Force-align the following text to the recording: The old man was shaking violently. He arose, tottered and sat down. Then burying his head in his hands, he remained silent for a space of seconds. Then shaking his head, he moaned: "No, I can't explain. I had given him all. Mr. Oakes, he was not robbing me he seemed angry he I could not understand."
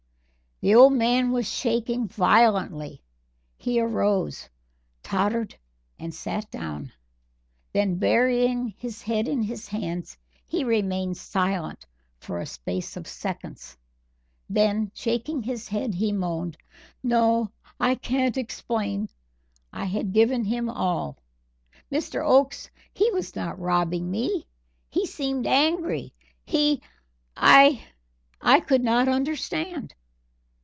The 0.63 0.75
old 0.75 0.93
man 0.93 1.31
was 1.31 1.51
shaking 1.51 2.07
violently. 2.07 3.01
He 3.57 3.79
arose, 3.81 4.47
tottered 5.01 5.57
and 5.97 6.13
sat 6.13 6.51
down. 6.51 6.91
Then 7.73 7.95
burying 7.95 8.75
his 8.77 9.01
head 9.01 9.27
in 9.27 9.41
his 9.41 9.67
hands, 9.69 10.19
he 10.45 10.63
remained 10.63 11.17
silent 11.17 11.87
for 12.19 12.39
a 12.39 12.45
space 12.45 12.95
of 12.95 13.07
seconds. 13.07 13.75
Then 14.47 14.91
shaking 14.93 15.41
his 15.41 15.67
head, 15.69 15.95
he 15.95 16.11
moaned: 16.11 16.57
"No, 17.01 17.51
I 17.79 17.95
can't 17.95 18.37
explain. 18.37 19.09
I 19.73 19.85
had 19.85 20.13
given 20.13 20.45
him 20.45 20.69
all. 20.69 21.17
Mr. 21.91 22.23
Oakes, 22.23 22.69
he 22.93 23.09
was 23.09 23.35
not 23.35 23.57
robbing 23.59 24.11
me 24.11 24.45
he 24.91 25.07
seemed 25.07 25.47
angry 25.47 26.13
he 26.45 26.83
I 27.35 28.59
could 28.67 28.83
not 28.83 29.07
understand." 29.07 29.95